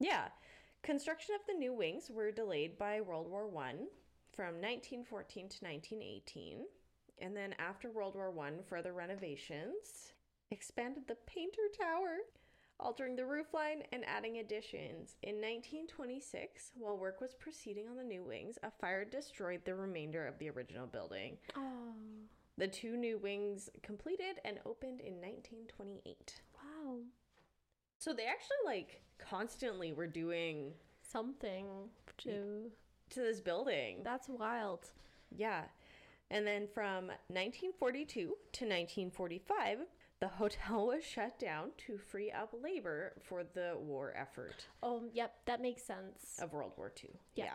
[0.00, 0.28] Yeah,
[0.82, 3.86] construction of the new wings were delayed by World War One
[4.32, 6.64] from 1914 to 1918,
[7.20, 10.12] and then after World War One, further renovations
[10.54, 12.18] expanded the Painter Tower,
[12.80, 15.16] altering the roofline and adding additions.
[15.22, 20.26] In 1926, while work was proceeding on the new wings, a fire destroyed the remainder
[20.26, 21.36] of the original building.
[21.56, 21.92] Oh.
[22.56, 26.40] The two new wings completed and opened in 1928.
[26.54, 26.98] Wow.
[27.98, 31.66] So they actually like constantly were doing Something
[32.18, 32.70] to.
[33.10, 34.02] to this building.
[34.04, 34.90] That's wild.
[35.36, 35.64] Yeah.
[36.30, 39.78] And then from 1942 to 1945,
[40.20, 45.34] the hotel was shut down to free up labor for the war effort Oh, yep,
[45.46, 46.38] that makes sense.
[46.40, 47.10] of World War II.
[47.34, 47.54] Yeah.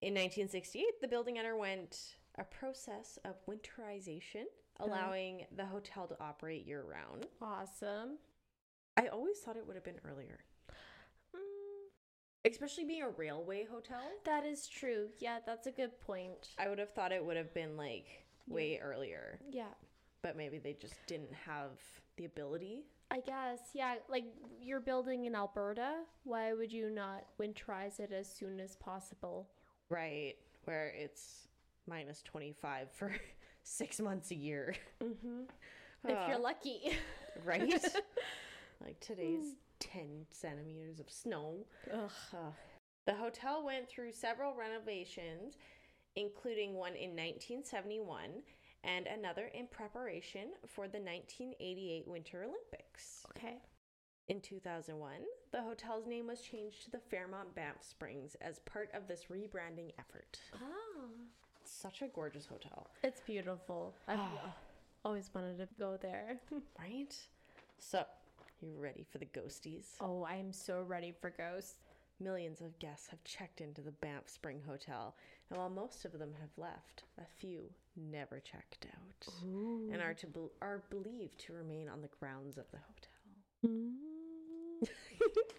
[0.00, 4.44] In 1968, the building underwent a process of winterization,
[4.78, 7.26] allowing the hotel to operate year round.
[7.42, 8.18] Awesome.
[8.96, 10.38] I always thought it would have been earlier,
[11.34, 14.00] Mm, especially being a railway hotel.
[14.24, 15.08] that is true.
[15.18, 16.50] Yeah, that's a good point.
[16.58, 18.06] I would have thought it would have been like
[18.46, 19.74] way earlier, Yeah.
[20.22, 21.70] But maybe they just didn't have
[22.16, 22.84] the ability.
[23.10, 24.24] I guess, yeah, like
[24.60, 29.48] you're building in Alberta, why would you not winterize it as soon as possible?
[29.88, 31.48] Right, where it's
[31.86, 33.12] minus 25 for
[33.62, 34.74] six months a year.
[35.02, 35.42] Mm-hmm.
[36.04, 36.92] If you're Uh, lucky.
[37.44, 37.84] right?
[38.84, 41.66] like today's 10 centimeters of snow.
[41.92, 42.10] Ugh.
[42.32, 42.50] Uh,
[43.06, 45.56] The hotel went through several renovations,
[46.14, 48.30] including one in 1971
[48.84, 53.24] and another in preparation for the 1988 Winter Olympics.
[53.36, 53.58] Okay.
[54.28, 55.12] In 2001,
[55.52, 59.92] the hotel's name was changed to the Fairmont Banff Springs as part of this rebranding
[59.98, 60.38] effort.
[60.54, 61.08] Oh.
[61.64, 63.94] Such a gorgeous hotel, It's beautiful.
[64.06, 64.54] I've ah.
[65.04, 66.38] always wanted to go there.
[66.78, 67.14] right?
[67.78, 68.04] So,
[68.60, 69.84] you ready for the ghosties?
[70.00, 71.76] oh, I am so ready for ghosts.
[72.20, 75.14] Millions of guests have checked into the Banff Spring Hotel,
[75.50, 79.32] and while most of them have left, a few never checked out
[79.92, 83.88] and are to bel are believed to remain on the grounds of the hotel.
[84.82, 84.88] Mm.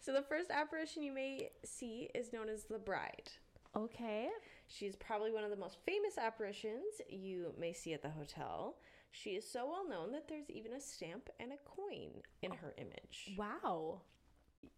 [0.00, 3.30] So the first apparition you may see is known as the bride.
[3.76, 4.28] Okay.
[4.66, 8.76] She's probably one of the most famous apparitions you may see at the hotel.
[9.12, 12.74] She is so well known that there's even a stamp and a coin in her
[12.78, 13.34] image.
[13.36, 14.00] Wow.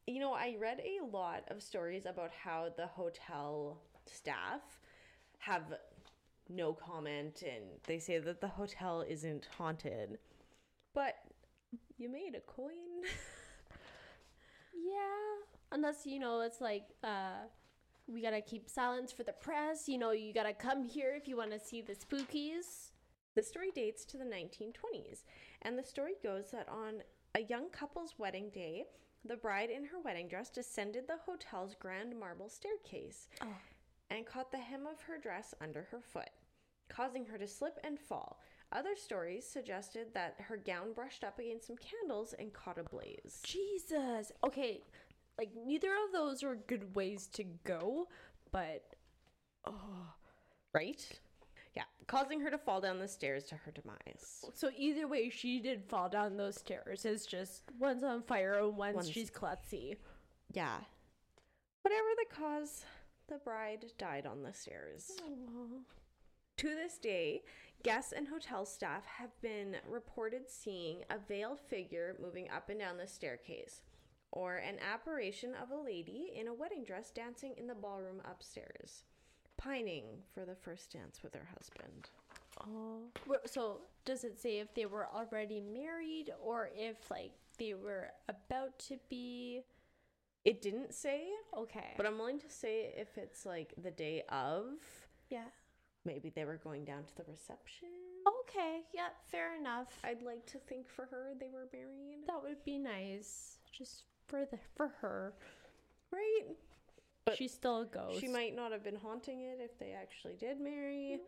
[0.07, 4.61] You know, I read a lot of stories about how the hotel staff
[5.39, 5.65] have
[6.49, 10.19] no comment and they say that the hotel isn't haunted.
[10.95, 11.15] But
[11.99, 13.03] you made a coin.
[14.75, 15.47] Yeah.
[15.71, 17.47] Unless, you know, it's like, uh,
[18.07, 19.89] we gotta keep silence for the press.
[19.89, 22.91] You know, you gotta come here if you wanna see the spookies.
[23.35, 25.25] The story dates to the 1920s,
[25.63, 27.03] and the story goes that on
[27.35, 28.85] a young couple's wedding day,
[29.25, 33.47] the bride in her wedding dress descended the hotel's grand marble staircase Oh.
[34.13, 36.31] And caught the hem of her dress under her foot,
[36.89, 38.41] causing her to slip and fall.
[38.73, 43.41] Other stories suggested that her gown brushed up against some candles and caught a blaze.
[43.45, 44.33] Jesus.
[44.45, 44.83] Okay,
[45.39, 48.09] like neither of those are good ways to go,
[48.51, 48.83] but
[49.67, 50.15] oh.
[50.75, 51.07] Right?
[51.75, 54.45] Yeah, causing her to fall down the stairs to her demise.
[54.55, 57.05] So either way, she did fall down those stairs.
[57.05, 59.97] It's just one's on fire and one's, One's- she's klutzy.
[60.53, 60.79] Yeah.
[61.83, 62.85] Whatever the cause,
[63.29, 65.13] the bride died on the stairs.
[66.59, 67.43] To this day,
[67.83, 72.99] guests and hotel staff have been reported seeing a veiled figure moving up and down
[72.99, 73.83] the staircase,
[74.31, 79.05] or an apparition of a lady in a wedding dress dancing in the ballroom upstairs,
[79.57, 82.11] pining for the first dance with her husband.
[82.61, 83.09] Oh.
[83.47, 88.79] So does it say if they were already married or if like they were about
[88.81, 89.63] to be?
[90.45, 91.95] It didn't say, Okay.
[91.97, 94.65] but I'm willing to say if it's like the day of,
[95.31, 95.45] yeah.
[96.05, 97.89] maybe they were going down to the reception.
[98.41, 98.81] Okay.
[98.93, 99.09] Yeah.
[99.31, 99.89] Fair enough.
[100.05, 102.27] I'd like to think for her they were married.
[102.27, 105.35] that would be nice, just for the for her.
[106.13, 106.43] Right?
[107.25, 108.19] But She's still a ghost.
[108.21, 111.21] She might not have been haunting it if they actually did marry.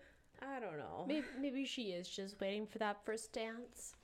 [0.43, 1.05] I don't know.
[1.07, 3.95] Maybe, maybe she is just waiting for that first dance.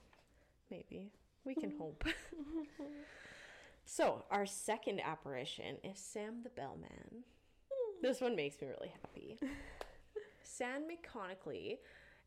[0.69, 1.11] Maybe.
[1.43, 2.05] We can hope.
[3.85, 7.23] so, our second apparition is Sam the Bellman.
[7.69, 8.01] Hmm.
[8.01, 9.37] This one makes me really happy.
[10.43, 11.77] Sam McConnachly,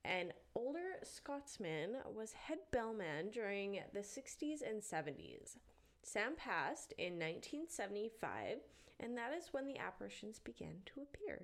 [0.04, 5.56] an older Scotsman, was head bellman during the 60s and 70s.
[6.02, 8.58] Sam passed in 1975,
[9.00, 11.42] and that is when the apparitions began to appear.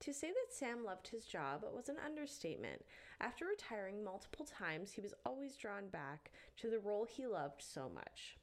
[0.00, 2.82] To say that Sam loved his job was an understatement.
[3.20, 7.90] After retiring multiple times, he was always drawn back to the role he loved so
[7.94, 8.38] much.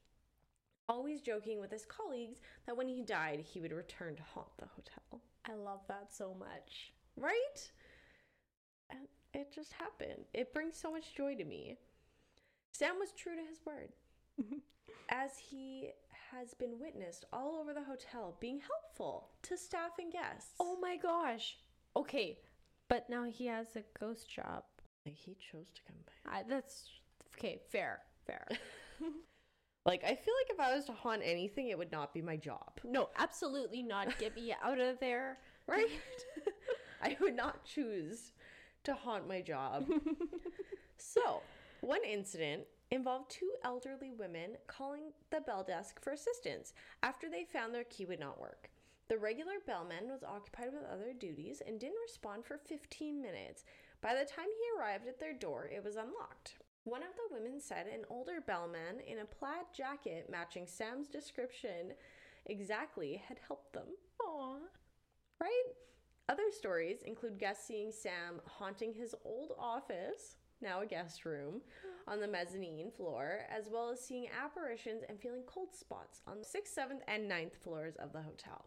[0.90, 4.68] Always joking with his colleagues that when he died, he would return to haunt the
[4.68, 5.22] hotel.
[5.46, 6.94] I love that so much.
[7.18, 7.72] Right?
[8.90, 9.02] And
[9.34, 10.26] it just happened.
[10.34, 11.78] It brings so much joy to me.
[12.72, 13.90] Sam was true to his word,
[15.10, 15.90] as he
[16.32, 20.54] has been witnessed all over the hotel being helpful to staff and guests.
[20.60, 21.58] Oh my gosh.
[21.96, 22.40] Okay,
[22.88, 24.64] but now he has a ghost job.
[25.06, 26.38] Like, he chose to come by.
[26.38, 26.90] I, that's
[27.36, 27.60] okay.
[27.72, 28.48] Fair, fair.
[29.88, 32.36] Like, I feel like if I was to haunt anything, it would not be my
[32.36, 32.74] job.
[32.84, 34.20] no, absolutely not.
[34.20, 35.40] Get me out of there.
[35.70, 35.90] Right?
[37.04, 38.32] I would not choose
[38.86, 39.86] to haunt my job.
[40.98, 41.42] so,
[41.82, 46.72] one incident involved two elderly women calling the bell desk for assistance
[47.04, 48.70] after they found their key would not work.
[49.10, 53.66] The regular bellman was occupied with other duties and didn't respond for 15 minutes.
[54.00, 56.56] By the time he arrived at their door, it was unlocked.
[56.88, 61.92] One of the women said an older bellman in a plaid jacket matching Sam's description
[62.46, 63.88] exactly had helped them
[64.24, 64.60] Aw.
[65.42, 65.64] right?
[66.30, 71.60] Other stories include guests seeing Sam haunting his old office, now a guest room,
[72.08, 76.46] on the mezzanine floor, as well as seeing apparitions and feeling cold spots on the
[76.46, 78.66] 6th, 7th, and 9th floors of the hotel.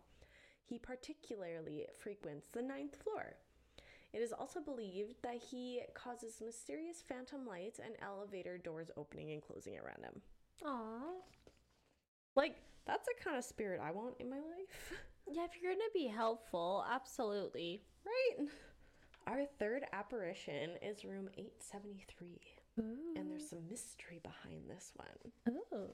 [0.67, 3.37] He particularly frequents the ninth floor.
[4.13, 9.43] It is also believed that he causes mysterious phantom lights and elevator doors opening and
[9.43, 10.21] closing around him.
[10.65, 11.01] Aw.
[12.35, 12.57] Like,
[12.87, 14.93] that's the kind of spirit I want in my life.
[15.33, 17.83] Yeah, if you're gonna be helpful, absolutely.
[18.05, 18.49] Right?
[19.29, 22.41] Our third apparition is room 873.
[23.17, 25.55] And there's some mystery behind this one.
[25.73, 25.91] Oh.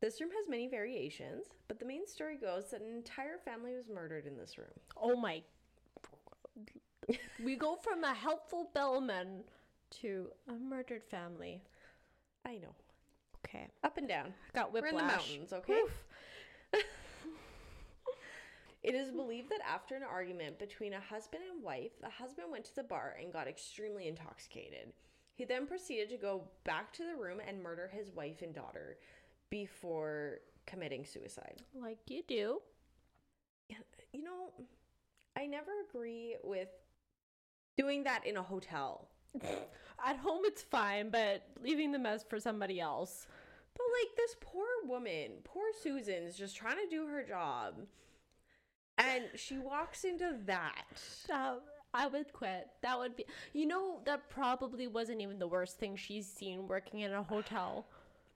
[0.00, 3.88] This room has many variations, but the main story goes that an entire family was
[3.88, 4.66] murdered in this room.
[4.96, 5.42] Oh my.
[7.44, 9.44] We go from a helpful bellman
[10.02, 11.62] to a murdered family.
[12.44, 12.74] I know.
[13.46, 13.68] Okay.
[13.84, 14.34] Up and down.
[14.54, 15.82] Got We're in the mountains, okay?
[18.82, 22.64] it is believed that after an argument between a husband and wife, the husband went
[22.66, 24.92] to the bar and got extremely intoxicated.
[25.34, 28.98] He then proceeded to go back to the room and murder his wife and daughter
[29.50, 31.62] before committing suicide.
[31.80, 32.60] Like you do.
[34.12, 34.50] You know,
[35.36, 36.68] I never agree with
[37.78, 39.08] doing that in a hotel.
[40.04, 43.26] At home, it's fine, but leaving the mess for somebody else.
[43.74, 47.74] But like this poor woman, poor Susan's just trying to do her job.
[48.98, 51.00] And she walks into that.
[51.32, 51.56] Uh,
[51.94, 52.68] I would quit.
[52.82, 53.24] That would be.
[53.52, 57.86] You know, that probably wasn't even the worst thing she's seen working in a hotel.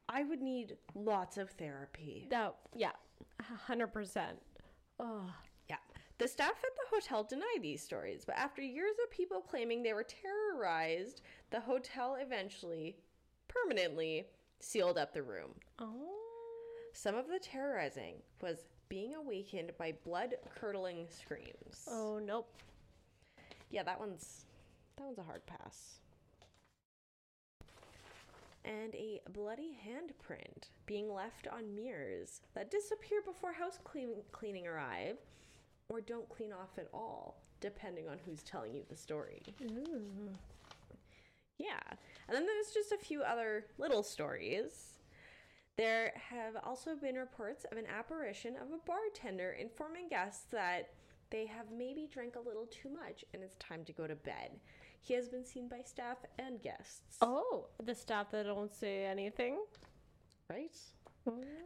[0.09, 2.29] I would need lots of therapy.
[2.31, 2.93] That, yeah,
[3.67, 4.39] hundred percent.
[5.01, 5.31] Oh.
[6.23, 9.93] The staff at the hotel deny these stories, but after years of people claiming they
[9.93, 11.21] were terrorized,
[11.51, 12.95] the hotel eventually,
[13.49, 14.29] permanently,
[14.61, 15.51] sealed up the room.
[15.81, 16.11] oh.
[16.93, 18.59] Some of the terrorizing was
[18.89, 21.89] being awakened by blood curdling screams.
[21.91, 22.55] Oh nope.
[23.71, 24.45] Yeah, that one's
[24.97, 25.99] that one's a hard pass.
[28.65, 35.17] And a bloody handprint being left on mirrors that disappear before house clean- cleaning arrive
[35.93, 39.43] or don't clean off at all, depending on who's telling you the story.
[41.59, 41.79] Yeah.
[42.29, 44.99] And then there's just a few other little stories.
[45.77, 50.91] There have also been reports of an apparition of a bartender informing guests that
[51.31, 54.51] they have maybe drank a little too much and it's time to go to bed.
[55.01, 57.17] He has been seen by staff and guests.
[57.21, 59.59] Oh, the staff that don't say anything.
[60.51, 60.77] right?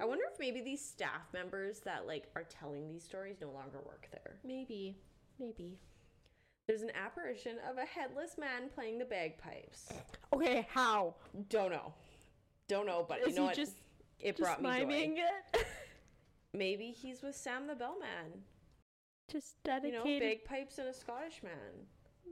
[0.00, 0.32] I wonder oh.
[0.32, 4.36] if maybe these staff members that like are telling these stories no longer work there.
[4.44, 4.96] Maybe,
[5.38, 5.78] maybe.
[6.68, 9.88] There's an apparition of a headless man playing the bagpipes.
[10.32, 11.14] Okay, how?
[11.48, 11.94] Don't know.
[12.68, 13.56] Don't know, but Is you know he what?
[13.56, 13.76] just
[14.18, 15.22] it just brought me miming joy.
[15.60, 15.66] it?
[16.54, 18.42] Maybe he's with Sam the Bellman.
[19.30, 20.40] just You know, dedicated.
[20.48, 21.52] bagpipes and a Scottish man.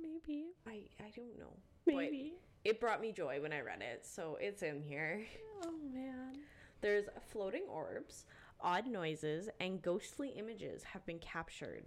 [0.01, 1.53] maybe, I I don't know.
[1.87, 2.35] But maybe.
[2.65, 5.21] it brought me joy when I read it, so it's in here.
[5.65, 6.39] Oh man.
[6.85, 8.27] There's floating orbs,
[8.61, 11.85] odd noises, and ghostly images have been captured.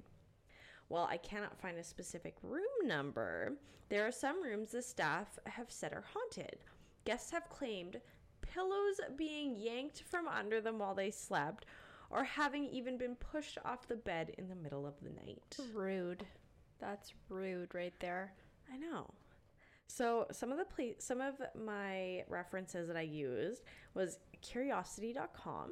[0.87, 3.53] While I cannot find a specific room number,
[3.89, 6.57] there are some rooms the staff have said are haunted.
[7.05, 8.01] Guests have claimed
[8.41, 11.67] pillows being yanked from under them while they slept,
[12.09, 15.57] or having even been pushed off the bed in the middle of the night.
[15.75, 16.25] Rude.
[16.79, 18.33] That's rude right there.
[18.73, 19.13] I know.
[19.87, 23.63] So some of the pla- some of my references that I used
[23.93, 25.71] was curiosity.com,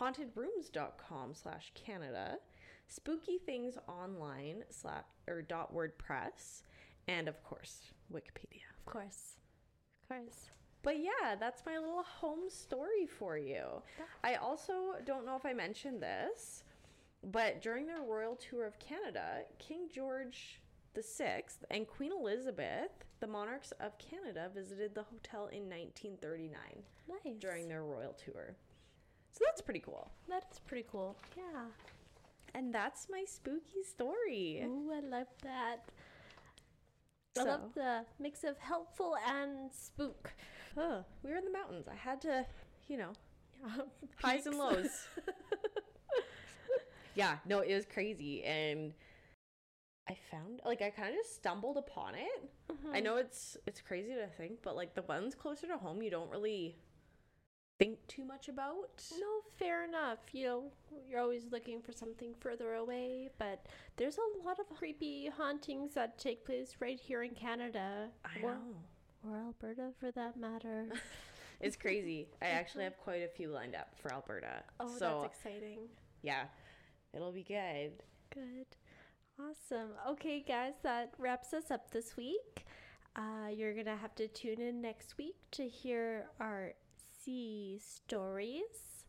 [0.00, 2.38] hauntedrooms.com slash Canada,
[2.88, 6.62] spooky things online slash or dot WordPress,
[7.08, 8.64] and of course Wikipedia.
[8.78, 9.36] Of course.
[10.02, 10.50] Of course.
[10.82, 13.82] But yeah, that's my little home story for you.
[14.24, 16.64] I also don't know if I mentioned this,
[17.30, 20.60] but during their royal tour of Canada, King George
[20.94, 22.90] the Sixth and Queen Elizabeth,
[23.20, 26.50] the monarchs of Canada, visited the hotel in 1939
[27.08, 27.34] Nice.
[27.40, 28.54] during their royal tour.
[29.30, 30.10] So that's pretty cool.
[30.28, 31.16] That is pretty cool.
[31.36, 31.64] Yeah.
[32.54, 34.62] And that's my spooky story.
[34.64, 35.78] Ooh, I love that.
[37.38, 40.34] I love the mix of helpful and spook.
[40.76, 41.86] Ugh, we were in the mountains.
[41.90, 42.44] I had to,
[42.88, 43.12] you know,
[43.64, 43.84] Yeah.
[44.16, 45.06] highs and lows.
[47.14, 48.44] yeah, no, it was crazy.
[48.44, 48.92] And
[50.08, 52.50] I found like I kind of just stumbled upon it.
[52.92, 53.04] I Mhm.
[53.04, 56.30] know it's it's crazy to think, but like the ones closer to home you don't
[56.30, 56.76] really
[57.78, 59.04] think too much about.
[59.18, 60.18] No, fair enough.
[60.32, 60.72] You know,
[61.08, 66.18] you're always looking for something further away, but there's a lot of creepy hauntings that
[66.18, 68.10] take place right here in Canada.
[68.24, 68.76] I or, know.
[69.30, 70.88] or Alberta for that matter.
[71.60, 72.26] It's crazy.
[72.40, 74.64] I actually have quite a few lined up for Alberta.
[74.80, 75.88] Oh, so that's exciting.
[76.20, 76.46] yeah,
[77.14, 77.92] it'll be good.
[78.34, 78.66] Good.
[79.50, 79.90] Awesome.
[80.08, 82.66] Okay, guys, that wraps us up this week.
[83.16, 86.72] Uh, you're going to have to tune in next week to hear our
[87.24, 89.02] sea stories.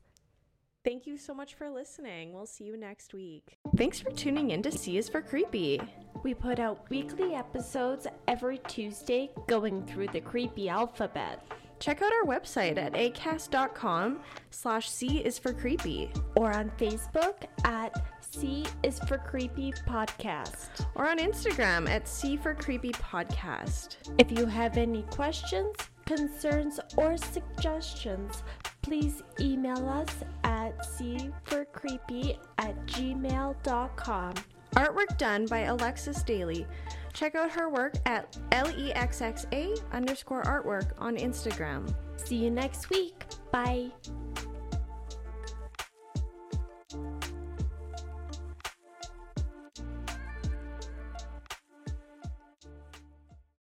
[0.84, 2.34] Thank you so much for listening.
[2.34, 3.57] We'll see you next week.
[3.77, 5.81] Thanks for tuning in to C is for Creepy.
[6.23, 11.45] We put out weekly episodes every Tuesday going through the creepy alphabet.
[11.79, 14.21] Check out our website at acast.com
[14.51, 16.11] slash C is for creepy.
[16.36, 18.01] Or on Facebook at
[18.34, 20.86] C is for Creepy Podcast.
[20.95, 23.97] Or on Instagram at C for Creepy Podcast.
[24.17, 25.75] If you have any questions,
[26.05, 28.43] concerns, or suggestions,
[28.81, 34.34] please email us at C for Creepy at gmail.com.
[34.75, 36.65] Artwork done by Alexis Daly.
[37.13, 41.93] Check out her work at LEXXA underscore artwork on Instagram.
[42.15, 43.25] See you next week.
[43.51, 43.91] Bye.